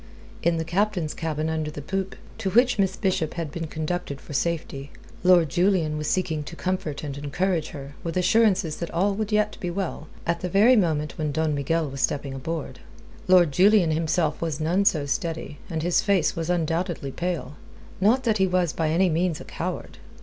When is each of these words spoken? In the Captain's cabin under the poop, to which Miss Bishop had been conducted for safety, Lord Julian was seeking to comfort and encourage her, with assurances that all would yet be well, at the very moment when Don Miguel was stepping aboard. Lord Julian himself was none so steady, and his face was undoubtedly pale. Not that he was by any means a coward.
In 0.41 0.57
the 0.57 0.65
Captain's 0.65 1.13
cabin 1.13 1.47
under 1.47 1.69
the 1.69 1.79
poop, 1.83 2.15
to 2.39 2.49
which 2.49 2.79
Miss 2.79 2.95
Bishop 2.95 3.35
had 3.35 3.51
been 3.51 3.67
conducted 3.67 4.19
for 4.19 4.33
safety, 4.33 4.89
Lord 5.23 5.49
Julian 5.49 5.95
was 5.95 6.07
seeking 6.07 6.43
to 6.45 6.55
comfort 6.55 7.03
and 7.03 7.15
encourage 7.19 7.67
her, 7.67 7.93
with 8.03 8.17
assurances 8.17 8.77
that 8.77 8.89
all 8.89 9.13
would 9.13 9.31
yet 9.31 9.57
be 9.59 9.69
well, 9.69 10.07
at 10.25 10.39
the 10.41 10.49
very 10.49 10.75
moment 10.75 11.19
when 11.19 11.31
Don 11.31 11.53
Miguel 11.53 11.87
was 11.87 12.01
stepping 12.01 12.33
aboard. 12.33 12.79
Lord 13.27 13.51
Julian 13.51 13.91
himself 13.91 14.41
was 14.41 14.59
none 14.59 14.85
so 14.85 15.05
steady, 15.05 15.59
and 15.69 15.83
his 15.83 16.01
face 16.01 16.35
was 16.35 16.49
undoubtedly 16.49 17.11
pale. 17.11 17.57
Not 17.99 18.23
that 18.23 18.39
he 18.39 18.47
was 18.47 18.73
by 18.73 18.89
any 18.89 19.07
means 19.07 19.39
a 19.39 19.45
coward. 19.45 19.99